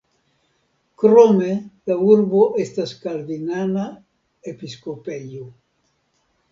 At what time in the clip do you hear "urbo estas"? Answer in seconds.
2.13-2.97